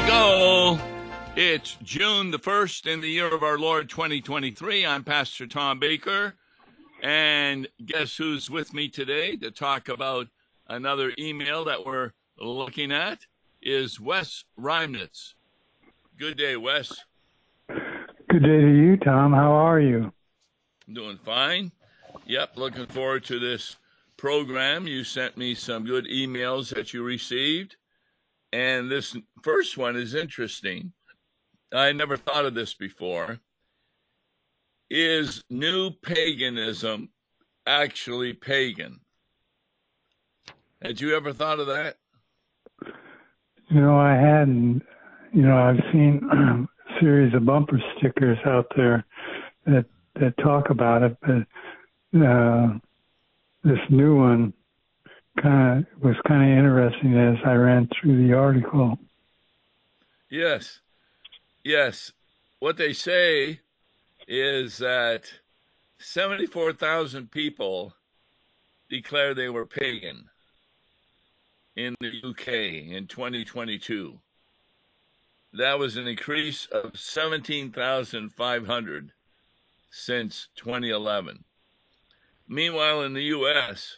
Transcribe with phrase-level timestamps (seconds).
[0.00, 0.78] We go.
[1.36, 4.86] It's June the 1st in the year of our Lord 2023.
[4.86, 6.36] I'm Pastor Tom Baker.
[7.02, 10.28] And guess who's with me today to talk about
[10.66, 13.26] another email that we're looking at
[13.60, 15.34] is Wes Reimnitz.
[16.18, 17.04] Good day, Wes.
[17.68, 19.34] Good day to you, Tom.
[19.34, 20.12] How are you?
[20.88, 21.72] I'm doing fine.
[22.24, 23.76] Yep, looking forward to this
[24.16, 24.86] program.
[24.86, 27.76] You sent me some good emails that you received.
[28.52, 30.92] And this first one is interesting.
[31.72, 33.38] I never thought of this before.
[34.90, 37.10] Is new paganism
[37.66, 39.00] actually pagan?
[40.82, 41.96] Had you ever thought of that?
[43.68, 44.82] You know, I hadn't.
[45.32, 49.04] You know, I've seen a series of bumper stickers out there
[49.66, 49.84] that
[50.16, 52.78] that talk about it, but uh,
[53.62, 54.52] this new one
[55.42, 58.98] kind of was kind of interesting as I ran through the article.
[60.28, 60.80] Yes,
[61.64, 62.12] yes.
[62.58, 63.60] What they say
[64.28, 65.32] is that
[65.98, 67.94] seventy-four thousand people
[68.88, 70.28] declared they were pagan
[71.76, 72.48] in the UK
[72.92, 74.18] in 2022.
[75.52, 79.12] That was an increase of 17,500
[79.90, 81.44] since 2011.
[82.48, 83.96] Meanwhile, in the US,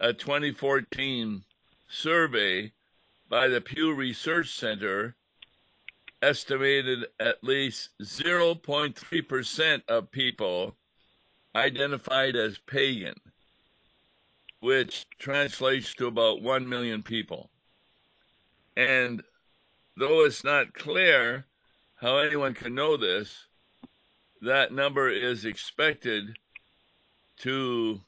[0.00, 1.42] a 2014
[1.88, 2.72] survey
[3.28, 5.16] by the Pew Research Center
[6.22, 10.76] estimated at least 0.3% of people
[11.54, 13.14] identified as pagan,
[14.60, 17.50] which translates to about 1 million people.
[18.76, 19.22] And
[19.96, 21.46] though it's not clear
[21.96, 23.46] how anyone can know this,
[24.40, 26.36] that number is expected
[27.40, 28.00] to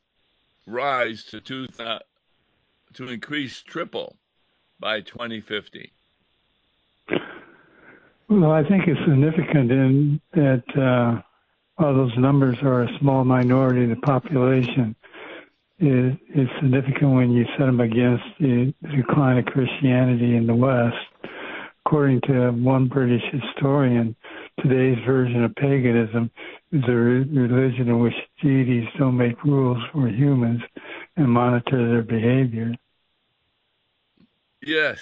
[0.71, 2.03] rise to two th-
[2.95, 4.17] to increase triple
[4.79, 5.93] by 2050.
[8.29, 11.23] Well, I think it's significant in that uh,
[11.77, 14.95] while those numbers are a small minority of the population,
[15.79, 20.97] it, it's significant when you set them against the decline of Christianity in the West.
[21.85, 24.15] According to one British historian,
[24.63, 26.31] today's version of paganism
[26.73, 30.63] is a religion in which deities don't make rules for humans
[31.17, 32.75] and monitor their behavior.
[34.63, 35.01] Yes.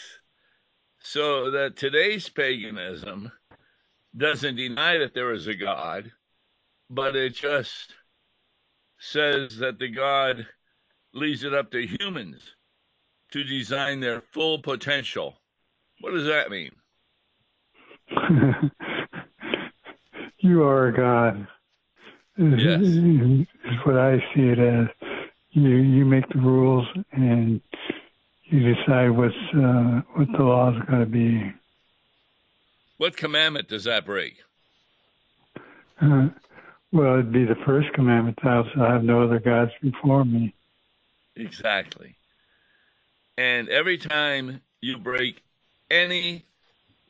[1.00, 3.30] So that today's paganism
[4.16, 6.10] doesn't deny that there is a God,
[6.90, 7.94] but it just
[8.98, 10.46] says that the God
[11.12, 12.54] leaves it up to humans
[13.32, 15.38] to design their full potential.
[16.00, 16.72] What does that mean?
[20.38, 21.46] you are a God.
[22.36, 22.80] Yes.
[22.82, 24.88] Is what I see it as.
[25.50, 27.60] You you make the rules and
[28.44, 31.52] you decide what's uh, what the law is going to be.
[32.98, 34.36] What commandment does that break?
[36.00, 36.28] Uh,
[36.92, 40.54] well, it'd be the first commandment: "Thou shalt have no other gods before me."
[41.34, 42.14] Exactly.
[43.36, 45.42] And every time you break
[45.90, 46.44] any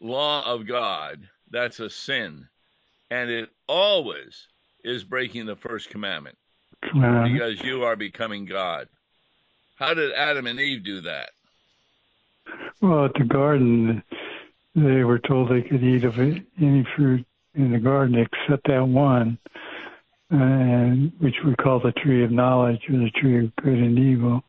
[0.01, 2.49] law of God, that's a sin.
[3.11, 4.47] And it always
[4.85, 6.37] is breaking the first commandment.
[6.83, 8.89] Uh, because you are becoming God.
[9.77, 11.31] How did Adam and Eve do that?
[12.81, 14.03] well, at the garden,
[14.75, 19.39] they were told they could eat of any fruit in the garden except that one,
[20.31, 24.43] and which we call the tree of knowledge or the tree of good and evil,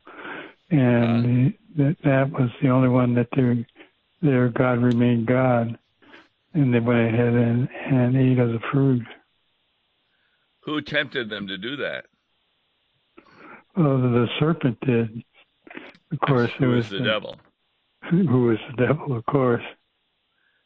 [0.70, 3.56] and that that was the only one that their
[4.22, 5.78] their God remained God,
[6.54, 9.06] and they went ahead and and ate of the fruit.
[10.64, 12.06] Who tempted them to do that?
[13.76, 15.22] Well, the serpent did.
[16.12, 17.36] Of course, it Who was was the devil?
[18.10, 19.16] Who was the devil?
[19.16, 19.62] Of course.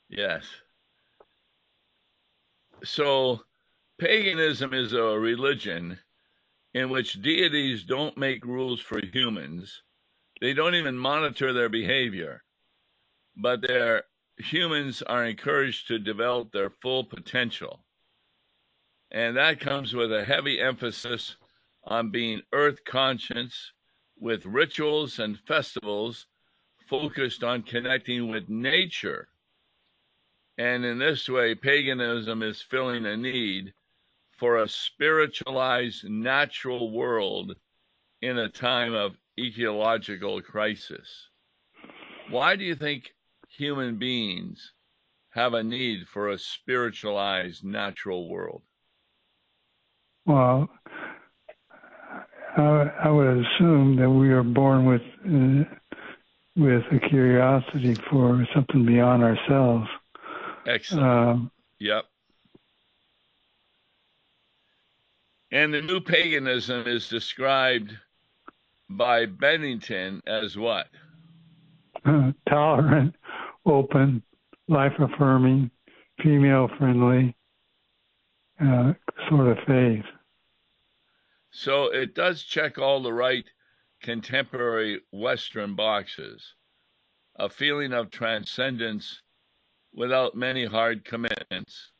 [0.08, 0.44] Yes.
[2.82, 3.40] So,
[3.98, 5.98] paganism is a religion
[6.72, 9.82] in which deities don't make rules for humans.
[10.40, 12.42] They don't even monitor their behavior,
[13.36, 14.04] but their
[14.38, 17.84] humans are encouraged to develop their full potential.
[19.10, 21.36] And that comes with a heavy emphasis
[21.84, 23.72] on being earth conscious
[24.18, 26.26] with rituals and festivals
[26.88, 29.28] focused on connecting with nature.
[30.58, 33.72] And in this way, paganism is filling a need
[34.38, 37.54] for a spiritualized natural world
[38.22, 41.28] in a time of ecological crisis.
[42.30, 43.13] Why do you think
[43.56, 44.72] human beings
[45.30, 48.62] have a need for a spiritualized natural world?
[50.26, 50.68] Well,
[52.56, 55.64] I, I would assume that we are born with uh,
[56.56, 59.88] with a curiosity for something beyond ourselves.
[60.66, 61.04] Excellent.
[61.04, 61.50] Um,
[61.80, 62.04] Yep.
[65.50, 67.92] And the new paganism is described
[68.88, 70.86] by Bennington as what?
[72.04, 73.14] uh, tolerant,
[73.66, 74.22] open,
[74.68, 75.70] life affirming,
[76.22, 77.34] female friendly
[78.60, 78.92] uh,
[79.28, 80.04] sort of faith.
[81.50, 83.44] So it does check all the right
[84.02, 86.54] contemporary Western boxes.
[87.36, 89.22] A feeling of transcendence
[89.92, 91.90] without many hard commitments,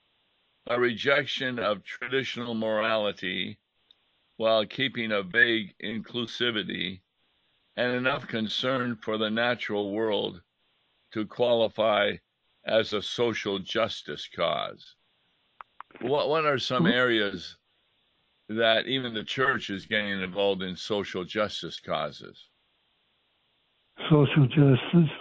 [0.67, 3.59] a rejection of traditional morality
[4.37, 7.01] while keeping a vague inclusivity,
[7.77, 10.41] and enough concern for the natural world
[11.15, 12.13] to qualify
[12.67, 14.97] as a social justice cause.
[16.01, 16.93] What, what are some mm-hmm.
[16.93, 17.57] areas
[18.49, 22.37] that even the church is getting involved in social justice causes?
[24.11, 25.17] Social justice.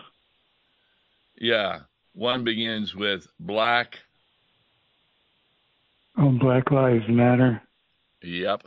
[1.35, 1.81] Yeah,
[2.13, 3.99] one begins with black.
[6.17, 7.61] Oh, Black Lives Matter.
[8.23, 8.63] Yep,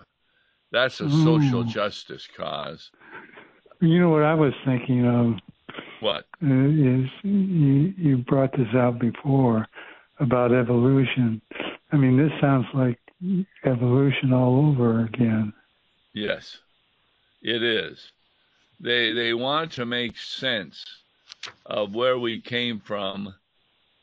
[0.70, 1.24] that's a mm.
[1.24, 1.66] social Ooh.
[1.66, 2.90] justice cause.
[3.80, 5.40] You know what I was thinking of
[6.06, 6.26] What?
[6.40, 9.66] uh, is you, you brought this out before
[10.20, 11.42] about evolution.
[11.90, 13.00] I mean, this sounds like
[13.64, 15.52] evolution all over again.
[16.14, 16.58] Yes,
[17.42, 18.12] it is.
[18.78, 20.84] They they want to make sense
[21.64, 23.34] of where we came from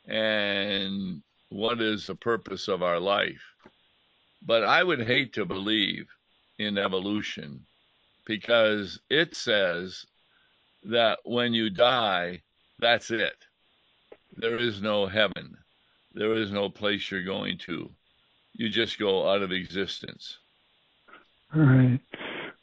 [0.06, 3.40] and what is the purpose of our life.
[4.44, 6.06] But I would hate to believe
[6.58, 7.64] in evolution
[8.26, 10.04] because it says
[10.84, 12.42] that when you die,
[12.78, 13.36] that's it.
[14.36, 15.56] There is no heaven.
[16.12, 17.90] There is no place you're going to.
[18.52, 20.38] You just go out of existence.
[21.54, 22.00] Right.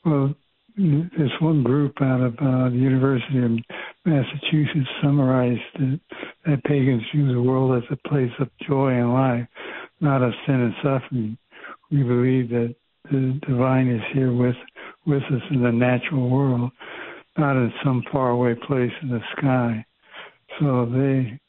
[0.06, 0.36] Well,
[0.78, 3.52] this one group out of uh, the University of
[4.06, 6.00] Massachusetts summarized that,
[6.46, 9.48] that pagans view the world as a place of joy and life,
[10.00, 11.38] not of sin and suffering.
[11.92, 12.76] We believe that
[13.12, 14.56] the divine is here with
[15.06, 16.72] with us in the natural world,
[17.38, 19.86] not in some faraway place in the sky.
[20.60, 21.40] So they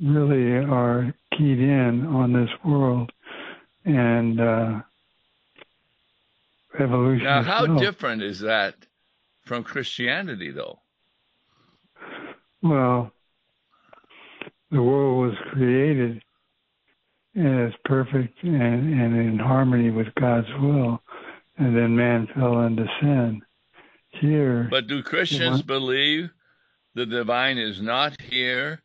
[0.00, 3.12] really are keyed in on this world
[3.84, 4.80] and uh,
[6.78, 7.24] evolution.
[7.24, 7.80] Now, how itself.
[7.80, 8.74] different is that
[9.44, 10.80] from Christianity, though?
[12.62, 13.12] Well,
[14.70, 16.22] the world was created
[17.36, 21.00] as perfect and, and in harmony with God's will,
[21.56, 23.42] and then man fell into sin.
[24.20, 26.30] Here, But do Christians believe
[26.94, 28.82] the divine is not here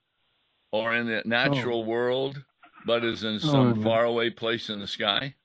[0.72, 2.42] or in the natural world,
[2.86, 3.84] but is in some no.
[3.84, 5.36] faraway place in the sky?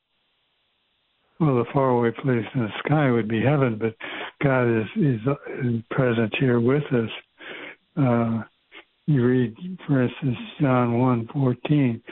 [1.41, 3.95] well, the faraway place in the sky would be heaven, but
[4.43, 5.21] God is is,
[5.63, 7.11] is present here with us.
[7.97, 8.43] Uh,
[9.07, 9.55] you read,
[9.87, 12.03] for instance, John one fourteen,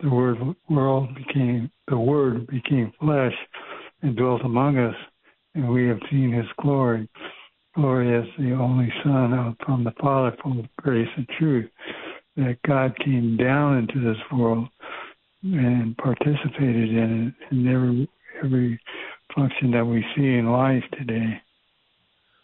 [0.00, 0.38] the word
[0.68, 3.34] world became the Word became flesh
[4.02, 4.96] and dwelt among us,
[5.54, 7.08] and we have seen His glory.
[7.74, 11.70] Glory as the only Son from the Father, full of grace and truth.
[12.36, 14.68] That God came down into this world
[15.42, 18.08] and participated in it in every
[18.42, 18.80] every
[19.34, 21.40] function that we see in life today.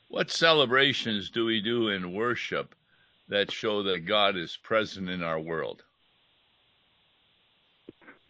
[0.08, 2.74] What celebrations do we do in worship
[3.28, 5.82] that show that God is present in our world?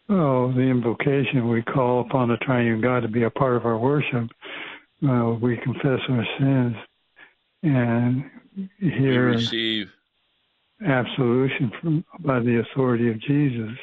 [0.09, 3.77] Oh, the invocation we call upon the triune God to be a part of our
[3.77, 4.29] worship.
[5.07, 6.75] Uh, we confess our sins
[7.63, 8.29] and
[8.81, 9.91] We receive,
[10.85, 13.77] absolution from by the authority of Jesus.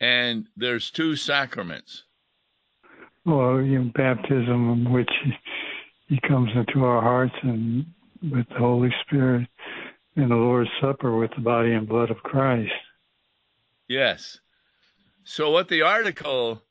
[0.00, 2.04] and there's two sacraments.
[3.24, 5.32] Well, you know, baptism, in which he,
[6.14, 7.86] he comes into our hearts and
[8.30, 9.48] with the Holy Spirit,
[10.16, 12.72] and the Lord's Supper with the body and blood of Christ.
[13.88, 14.38] Yes.
[15.24, 16.62] So, what the article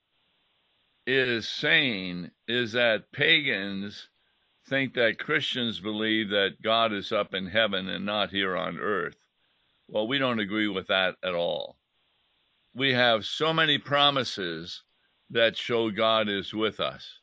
[1.05, 4.09] is saying is that pagans
[4.67, 9.17] think that Christians believe that God is up in heaven and not here on earth.
[9.87, 11.77] Well, we don't agree with that at all.
[12.73, 14.83] We have so many promises
[15.29, 17.19] that show God is with us.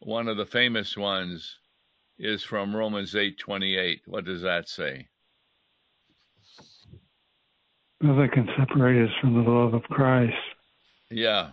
[0.00, 1.58] One of the famous ones
[2.18, 4.02] is from Romans 8:28.
[4.06, 5.08] What does that say?
[8.00, 10.34] Nothing can separate us from the love of Christ.
[11.08, 11.52] Yeah,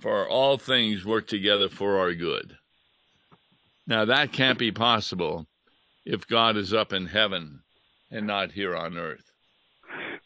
[0.00, 2.56] for all things work together for our good.
[3.86, 5.46] Now, that can't be possible
[6.04, 7.62] if God is up in heaven
[8.10, 9.32] and not here on earth.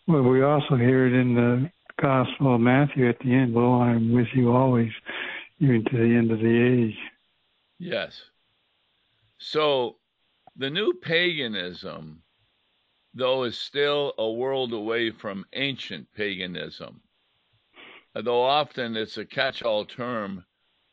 [0.07, 1.71] Well, we also hear it in the
[2.01, 4.93] Gospel of Matthew at the end, Lo, I am with you always,
[5.61, 6.97] even to the end of the age.
[7.79, 8.23] Yes.
[9.39, 9.97] So,
[10.59, 12.23] The new paganism,
[13.13, 17.03] though, is still a world away from ancient paganism,
[18.23, 20.45] though often it's a catch all term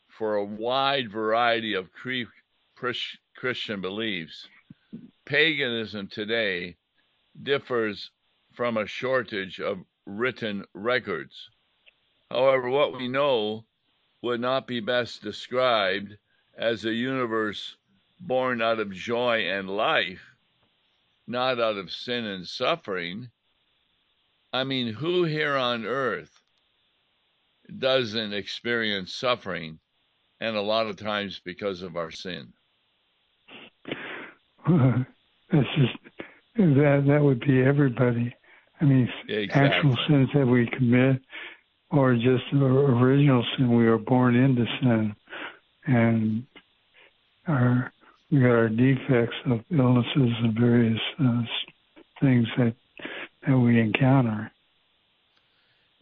[0.09, 1.89] for a wide variety of
[3.35, 4.47] Christian beliefs.
[5.25, 6.75] Paganism today
[7.41, 8.11] differs
[8.53, 11.49] from a shortage of written records.
[12.29, 13.65] However, what we know
[14.21, 16.17] would not be best described
[16.55, 17.77] as a universe
[18.19, 20.35] born out of joy and life,
[21.25, 23.31] not out of sin and suffering.
[24.51, 26.42] I mean, who here on earth
[27.79, 29.79] doesn't experience suffering,
[30.39, 32.53] and a lot of times because of our sin?
[34.67, 35.93] That's just
[36.55, 38.33] that that would be everybody.
[38.79, 39.61] I mean, exactly.
[39.61, 41.21] actual sins that we commit,
[41.91, 43.75] or just original sin.
[43.75, 45.15] We are born into sin,
[45.85, 46.45] and
[47.47, 47.91] our
[48.31, 51.41] we got our defects of illnesses and various uh,
[52.19, 52.75] things that
[53.47, 54.51] that we encounter.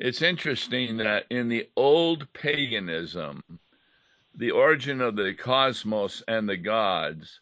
[0.04, 3.44] It's interesting that in the old paganism,
[4.34, 7.40] the origin of the cosmos and the gods,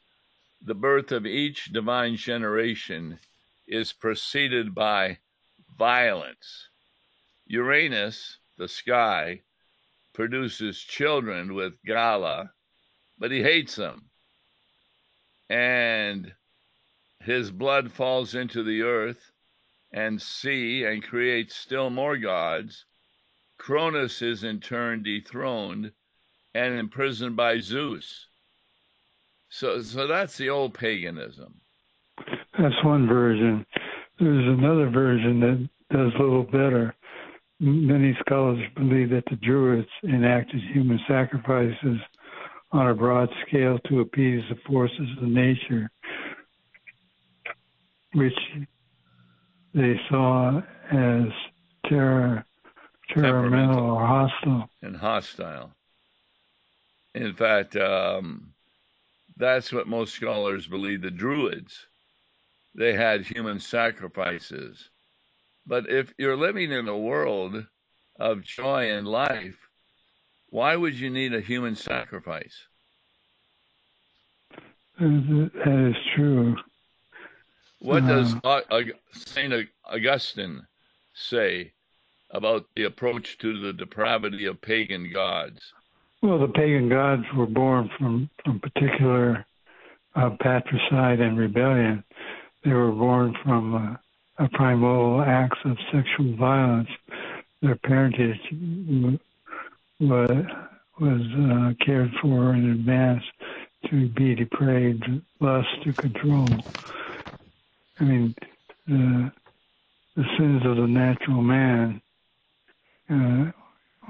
[0.62, 3.18] the birth of each divine generation
[3.66, 5.20] is preceded by
[5.78, 6.68] violence.
[7.48, 9.40] Uranus, the sky,
[10.12, 12.48] produces children with Gaia,
[13.18, 14.10] but he hates them
[15.50, 16.34] and
[17.22, 19.32] his blood falls into the earth
[19.92, 22.86] and see and creates still more gods.
[23.58, 25.92] Cronus is in turn dethroned
[26.54, 28.28] and imprisoned by Zeus.
[29.50, 31.56] So, so that's the old paganism.
[32.58, 33.66] That's one version.
[34.20, 36.94] There's another version that does a little better.
[37.60, 42.00] Many scholars believe that the Druids enacted human sacrifices
[42.72, 45.90] on a broad scale to appease the forces of nature,
[48.14, 48.38] which
[49.74, 50.62] they saw
[50.92, 51.28] as
[51.88, 52.46] terror,
[53.10, 54.70] temperamental or hostile.
[54.82, 55.72] And hostile.
[57.16, 58.54] In fact, um,
[59.38, 61.88] that's what most scholars believe the Druids.
[62.76, 64.90] They had human sacrifices.
[65.66, 67.66] But if you're living in a world
[68.20, 69.58] of joy and life,
[70.50, 72.56] why would you need a human sacrifice?
[75.00, 76.56] That is true.
[77.80, 78.62] What does uh,
[79.14, 79.54] St.
[79.86, 80.68] Augustine
[81.14, 81.72] say
[82.32, 85.74] about the approach to the depravity of pagan gods?
[86.22, 89.46] Well, the pagan gods were born from, from particular
[90.16, 92.04] uh, patricide and rebellion.
[92.66, 96.90] They were born from uh, a primal acts of sexual violence.
[97.62, 98.40] Their parentage
[100.02, 100.46] was,
[101.00, 103.24] was uh, cared for in advance
[103.90, 105.06] to be depraved,
[105.40, 106.48] lust to control.
[108.00, 108.36] I mean,
[108.88, 109.32] the,
[110.16, 112.02] the sins of the natural man
[113.10, 113.52] uh,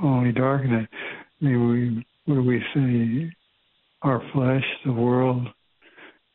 [0.04, 0.90] only darken it.
[1.42, 3.36] I mean, we, what do we say?
[4.02, 5.48] Our flesh, the world,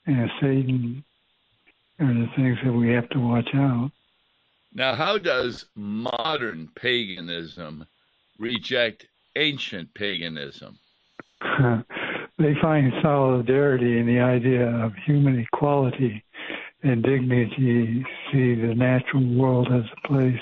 [0.07, 1.05] and Satan
[2.01, 3.91] are the things that we have to watch out.
[4.75, 7.87] Now, how does modern paganism
[8.39, 9.07] reject
[9.37, 10.79] ancient paganism?
[12.39, 16.25] they find solidarity in the idea of human equality
[16.85, 20.41] and dignity, see the natural world as a place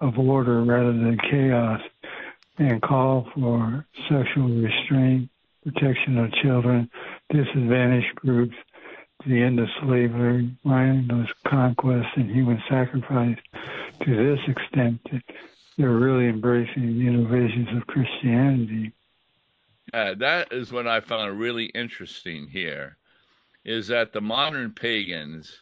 [0.00, 1.80] of order rather than chaos,
[2.58, 5.28] and call for sexual restraint,
[5.64, 6.88] protection of children,
[7.30, 8.54] disadvantaged groups,
[9.26, 13.36] the end of slavery, mindless conquest, and human sacrifice.
[14.04, 15.00] To this extent,
[15.76, 18.92] they're really embracing the innovations of Christianity.
[19.92, 22.96] Uh, that is what I found really interesting here,
[23.64, 25.60] is that the modern pagans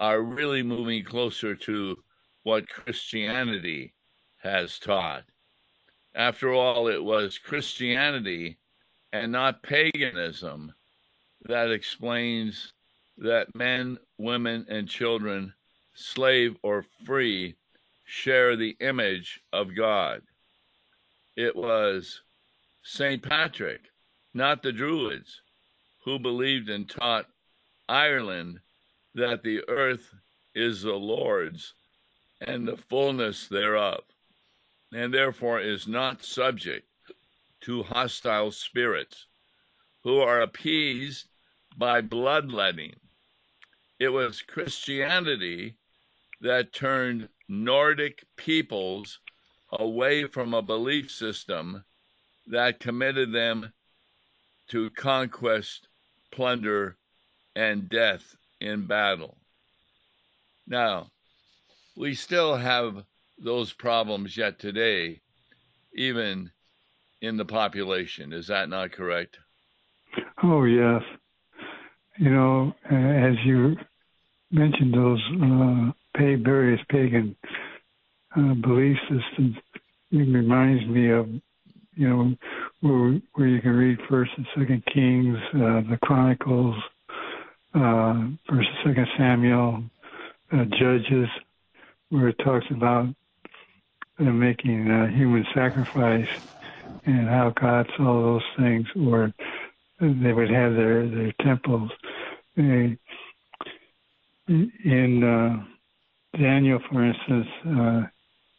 [0.00, 2.02] are really moving closer to
[2.42, 3.92] what Christianity
[4.38, 5.24] has taught.
[6.14, 8.56] After all, it was Christianity
[9.12, 10.72] and not paganism
[11.44, 12.72] that explains
[13.18, 15.52] that men, women, and children,
[15.94, 17.54] slave or free,
[18.06, 20.22] share the image of God.
[21.36, 22.22] It was
[22.82, 23.22] St.
[23.22, 23.82] Patrick,
[24.32, 25.42] not the Druids,
[26.04, 27.26] who believed and taught
[27.88, 28.60] Ireland
[29.14, 30.14] that the earth
[30.54, 31.74] is the Lord's
[32.40, 34.02] and the fullness thereof,
[34.92, 36.86] and therefore is not subject
[37.62, 39.26] to hostile spirits
[40.02, 41.26] who are appeased
[41.76, 42.94] by bloodletting.
[43.98, 45.74] It was Christianity
[46.40, 49.18] that turned Nordic peoples
[49.72, 51.84] away from a belief system
[52.46, 53.72] that committed them
[54.68, 55.88] to conquest,
[56.30, 56.96] plunder,
[57.54, 59.36] and death in battle.
[60.66, 61.10] Now,
[61.96, 63.04] we still have
[63.42, 65.20] those problems yet today,
[65.94, 66.50] even
[67.20, 68.32] in the population.
[68.32, 69.38] Is that not correct?
[70.42, 71.02] Oh, yes.
[72.18, 73.76] You know, as you
[74.50, 77.36] mentioned those uh, various pagan
[78.36, 79.56] uh, belief systems,
[80.10, 81.28] it reminds me of,
[81.94, 82.34] you know,
[82.80, 86.76] where, where you can read First and Second Kings, uh, the Chronicles,
[87.74, 89.84] uh, and Second Samuel,
[90.52, 91.28] uh, Judges,
[92.08, 93.08] where it talks about
[94.18, 96.28] uh, making uh, human sacrifice
[97.06, 99.32] and how God saw those things, or
[100.00, 101.90] they would have their their temples.
[102.56, 102.98] in
[105.24, 105.64] uh,
[106.36, 108.02] Daniel, for instance, uh,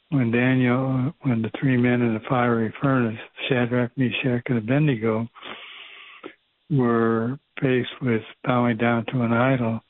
[0.09, 5.27] when Daniel, when the three men in the fiery furnace, Shadrach, Meshach, and Abednego,
[6.71, 9.81] were faced with bowing down to an idol,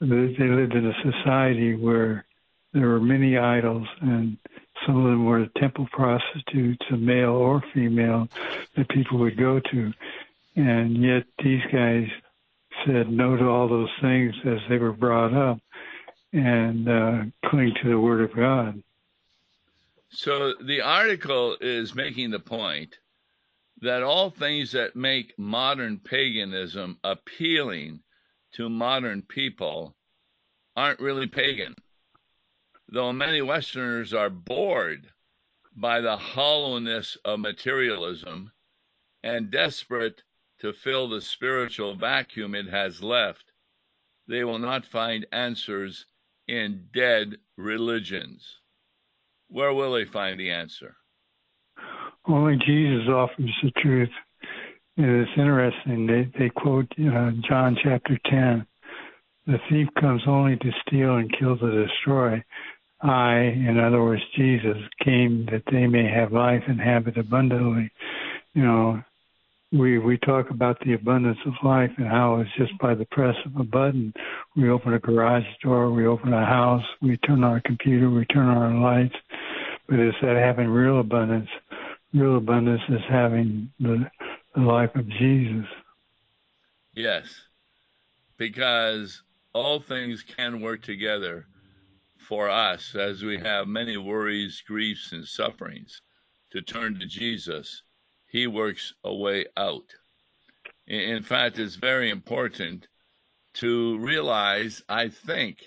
[0.00, 2.24] they lived in a society where
[2.72, 4.36] there were many idols, and
[4.86, 8.28] some of them were temple prostitutes, male or female,
[8.76, 9.92] that people would go to.
[10.56, 12.08] And yet these guys
[12.86, 15.58] said no to all those things as they were brought up
[16.32, 18.82] and uh, cling to the Word of God.
[20.10, 22.98] So the article is making the point
[23.80, 28.00] that all things that make modern paganism appealing
[28.52, 29.94] to modern people
[30.76, 31.74] aren't really pagan.
[32.88, 35.12] Though many Westerners are bored
[35.76, 38.52] by the hollowness of materialism
[39.22, 40.22] and desperate
[40.60, 43.52] to fill the spiritual vacuum it has left,
[44.26, 46.06] they will not find answers
[46.48, 48.60] in dead religions.
[49.48, 50.96] Where will they find the answer?
[52.26, 54.10] Only Jesus offers the truth.
[54.96, 56.06] And It's interesting.
[56.06, 58.66] They they quote uh, John chapter ten.
[59.46, 62.44] The thief comes only to steal and kill to destroy.
[63.00, 67.90] I, in other words, Jesus, came that they may have life and have it abundantly.
[68.54, 69.02] You know,
[69.72, 73.36] we we talk about the abundance of life and how it's just by the press
[73.46, 74.12] of a button.
[74.56, 78.24] We open a garage door, we open a house, we turn on our computer, we
[78.26, 79.14] turn on our lights.
[79.88, 81.48] But it's that having real abundance.
[82.12, 84.10] Real abundance is having the,
[84.54, 85.66] the life of Jesus.
[86.94, 87.26] Yes,
[88.36, 91.46] because all things can work together
[92.16, 96.00] for us as we have many worries, griefs, and sufferings
[96.50, 97.82] to turn to Jesus
[98.28, 99.94] he works a way out.
[100.86, 102.86] In fact, it's very important
[103.54, 105.64] to realize, I think,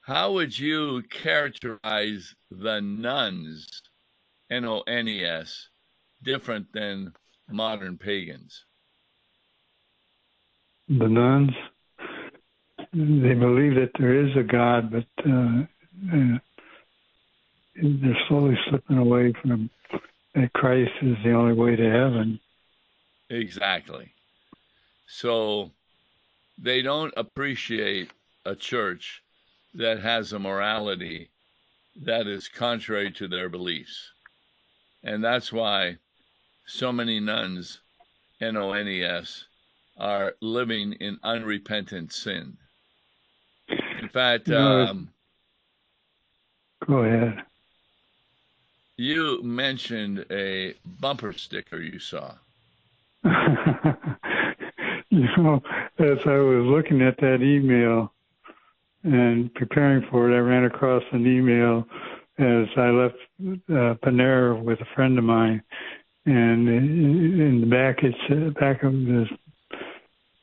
[0.00, 2.80] how would you characterize the
[4.50, 5.68] nones, N O N E S,
[6.22, 7.12] different than
[7.48, 8.64] modern pagans?
[10.88, 11.52] The nones,
[12.92, 15.62] they believe that there is a God, but uh,
[16.12, 16.38] uh,
[17.76, 19.70] they're slowly slipping away from
[20.34, 22.40] that Christ is the only way to heaven.
[23.28, 24.12] Exactly.
[25.06, 25.70] So
[26.58, 28.10] they don't appreciate
[28.44, 29.22] a church
[29.74, 31.30] that has a morality
[32.04, 34.12] that is contrary to their beliefs.
[35.02, 35.96] And that's why
[36.66, 37.80] so many nones,
[38.40, 39.44] N O N E S,
[39.98, 42.56] are living in unrepentant sin.
[44.00, 45.10] In fact, no, um,
[46.86, 47.42] go ahead.
[48.96, 52.34] You mentioned a bumper sticker you saw.
[53.24, 53.32] you
[55.36, 55.62] know,
[55.98, 58.12] as I was looking at that email
[59.02, 61.86] and preparing for it, I ran across an email
[62.40, 65.62] as I left uh, Panera with a friend of mine,
[66.26, 69.28] and in the back, it's uh, back of this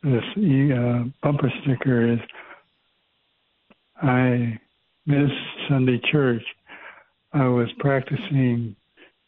[0.03, 2.19] this uh, bumper sticker is
[4.01, 4.59] I
[5.05, 5.31] miss
[5.67, 6.43] Sunday church.
[7.33, 8.75] I was practicing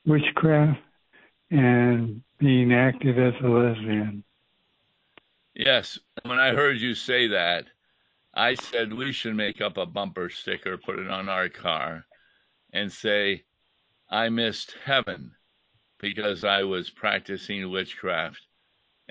[0.05, 0.79] witchcraft
[1.51, 4.23] and being active as a lesbian.
[5.55, 7.65] Yes, when I heard you say that,
[8.33, 12.05] I said we should make up a bumper sticker, put it on our car,
[12.73, 13.43] and say,
[14.09, 15.31] I missed heaven
[15.99, 18.41] because I was practicing witchcraft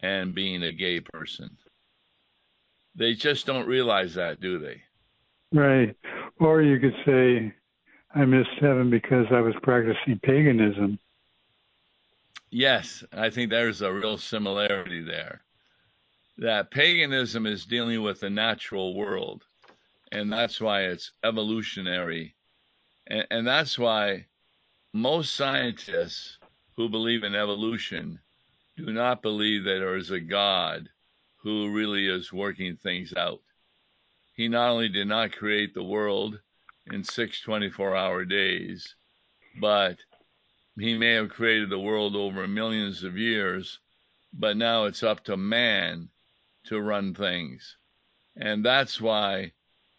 [0.03, 1.57] and being a gay person.
[2.94, 4.83] They just don't realize that, do they?
[5.53, 5.94] Right.
[6.40, 7.53] Or you could say,
[8.14, 10.99] I missed heaven because I was practicing paganism.
[12.51, 15.42] Yes, I think there's a real similarity there.
[16.38, 19.44] That paganism is dealing with the natural world,
[20.12, 22.35] and that's why it's evolutionary.
[23.09, 24.27] And, and that's why
[24.92, 26.38] most scientists
[26.77, 28.21] who believe in evolution
[28.77, 30.88] do not believe that there is a God
[31.37, 33.40] who really is working things out.
[34.35, 36.38] He not only did not create the world
[36.92, 38.94] in six 24 hour days,
[39.61, 39.99] but
[40.79, 43.81] he may have created the world over millions of years,
[44.33, 46.09] but now it's up to man
[46.66, 47.77] to run things.
[48.37, 49.53] And that's why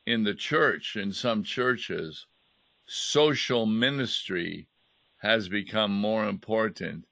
[0.05, 2.25] in the church, in some churches,
[2.89, 4.67] social ministry
[5.19, 7.05] has become more important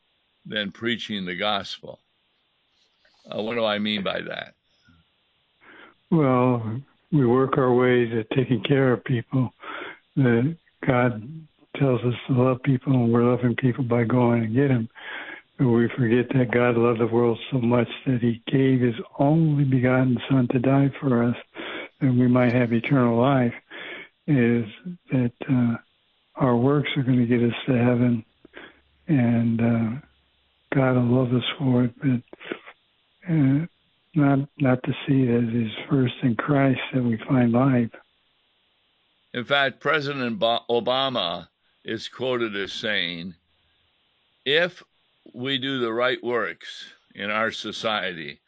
[0.46, 2.00] than preaching the gospel.
[3.30, 4.54] Uh, what do I mean by that?
[6.10, 9.54] Well, we work our ways at taking care of people.
[10.16, 11.30] That God
[11.78, 14.90] tells us to love people, and we're loving people by going and get them.
[15.60, 19.64] But we forget that God loved the world so much that He gave His only
[19.64, 21.36] begotten Son to die for us,
[22.02, 23.54] and we might have eternal life.
[24.28, 24.66] Is
[25.12, 25.78] that uh,
[26.36, 28.26] our works are going to get us to heaven,
[29.08, 30.08] and uh,
[30.74, 33.66] God will love us for it, but uh,
[34.16, 37.92] not not to see that as is first in Christ that we find life.
[39.34, 41.48] In fact, President Obama
[41.86, 43.36] is quoted as saying,
[44.46, 44.84] "If
[45.34, 46.86] we do the right works
[47.16, 48.42] in our society,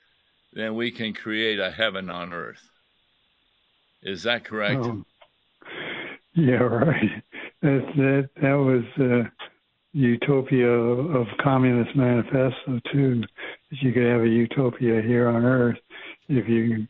[0.52, 2.70] then we can create a heaven on earth."
[4.02, 4.82] Is that correct?
[4.82, 5.06] Oh,
[6.34, 7.24] yeah, right.
[7.62, 9.30] That that that was uh,
[9.94, 13.22] utopia of communist manifesto too.
[13.70, 15.78] That you could have a utopia here on Earth
[16.28, 16.88] if you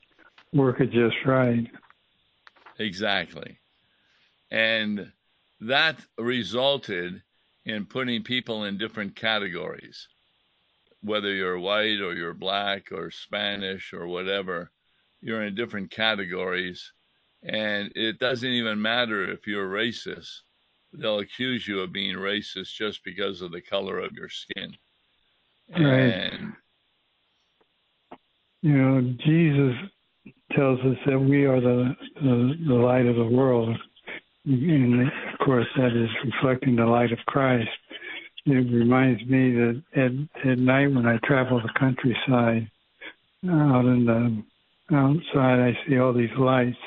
[0.53, 1.67] work it just right.
[2.77, 3.59] Exactly,
[4.51, 5.11] and
[5.61, 7.21] that resulted
[7.65, 10.07] in putting people in different categories,
[11.01, 14.71] whether you're white or you're black or Spanish or whatever.
[15.21, 16.93] You're in different categories,
[17.43, 20.41] and it doesn't even matter if you're racist
[20.93, 24.75] they'll accuse you of being racist just because of the color of your skin.
[25.71, 25.83] Right.
[25.83, 26.53] And,
[28.61, 29.75] you know, Jesus
[30.55, 33.77] tells us that we are the, the, the light of the world.
[34.45, 37.69] And of course, that is reflecting the light of Christ.
[38.45, 42.69] It reminds me that at, at night when I travel the countryside,
[43.47, 44.43] out in the
[44.95, 46.77] outside, I see all these lights,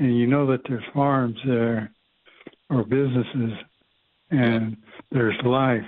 [0.00, 1.92] and you know that there's farms there
[2.68, 3.52] or businesses
[4.30, 4.76] and
[5.12, 5.84] there's life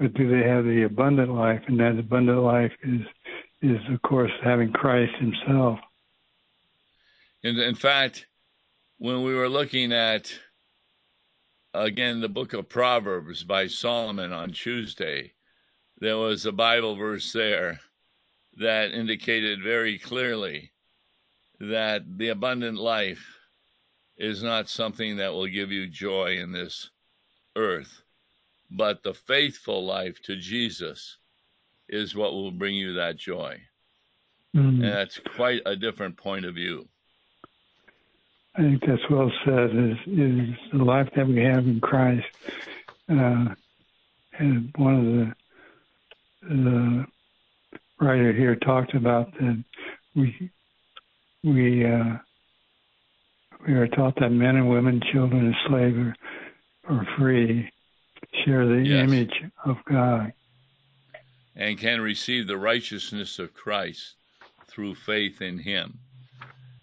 [0.00, 1.60] but do they have the abundant life?
[1.66, 3.02] And that abundant life is
[3.62, 5.78] is of course having christ himself.
[7.44, 8.26] And in fact
[8.96, 10.32] when we were looking at
[11.74, 15.32] again the book of proverbs by solomon on tuesday
[16.00, 17.78] there was a bible verse there
[18.56, 20.72] that indicated very clearly
[21.60, 23.24] that the abundant life
[24.20, 26.90] is not something that will give you joy in this
[27.56, 28.02] earth,
[28.70, 31.16] but the faithful life to Jesus
[31.88, 33.58] is what will bring you that joy.
[34.54, 34.84] Mm-hmm.
[34.84, 36.86] And that's quite a different point of view.
[38.56, 39.70] I think that's well said.
[39.70, 42.26] Is is the life that we have in Christ,
[43.08, 43.54] uh,
[44.38, 45.04] and one of
[46.50, 47.06] the the
[48.00, 49.64] writer here talked about that
[50.16, 50.50] we
[51.44, 52.16] we uh,
[53.66, 56.18] we are taught that men and women, children and slaves
[56.88, 57.70] are, free,
[58.44, 59.08] share the yes.
[59.08, 60.32] image of God.
[61.56, 64.14] And can receive the righteousness of Christ
[64.66, 65.98] through faith in Him.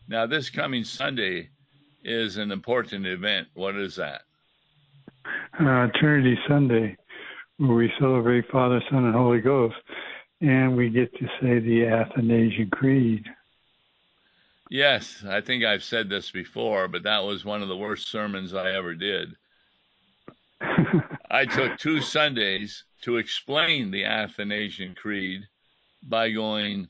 [0.08, 1.50] Now, this coming Sunday
[2.04, 3.48] is an important event.
[3.54, 4.22] What is that?
[5.60, 6.96] Uh, Trinity Sunday,
[7.58, 9.76] where we celebrate Father, Son, and Holy Ghost,
[10.42, 13.26] and we get to say the Athanasian Creed.
[14.70, 18.54] Yes, I think I've said this before, but that was one of the worst sermons
[18.54, 19.36] I ever did.
[21.32, 25.48] I took two Sundays to explain the Athanasian Creed
[26.04, 26.90] by going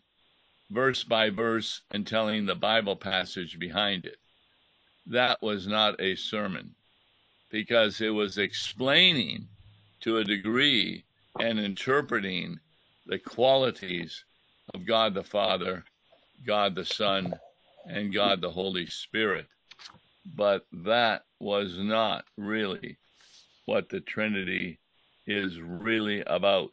[0.72, 4.18] verse by verse and telling the Bible passage behind it.
[5.06, 6.76] That was not a sermon
[7.52, 9.48] because it was explaining
[10.02, 11.06] to a degree
[11.40, 12.60] and interpreting
[13.06, 14.24] the qualities
[14.74, 15.86] of God the Father,
[16.46, 17.34] God the Son,
[17.88, 19.48] and God the Holy Spirit.
[20.36, 22.98] But that was not really
[23.66, 24.80] what the Trinity
[25.26, 26.72] is really about.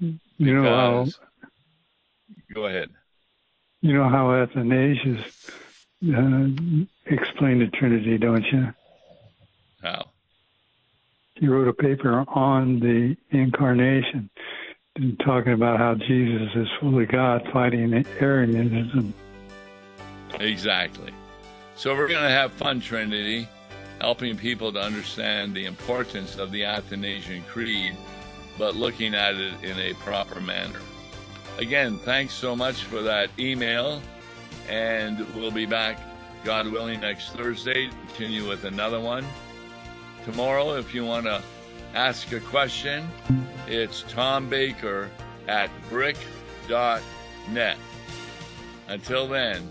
[0.00, 1.06] You know how,
[2.54, 2.90] go ahead.
[3.80, 5.50] You know how Athanasius
[6.04, 6.46] uh,
[7.06, 8.72] explained the Trinity, don't you?
[9.82, 10.10] How?
[11.34, 14.30] He wrote a paper on the incarnation,
[15.24, 19.14] talking about how Jesus is fully God, fighting Arianism.
[20.40, 21.12] Exactly.
[21.76, 23.48] So we're going to have fun, Trinity,
[24.00, 27.96] helping people to understand the importance of the Athanasian Creed,
[28.58, 30.80] but looking at it in a proper manner.
[31.58, 34.00] again, thanks so much for that email.
[34.68, 35.98] And we'll be back,
[36.44, 37.90] God willing, next Thursday.
[38.06, 39.26] Continue with another one.
[40.24, 41.42] Tomorrow, if you want to
[41.94, 43.08] ask a question,
[43.66, 45.10] it's Tom Baker
[45.46, 47.76] at brick.net.
[48.88, 49.70] Until then,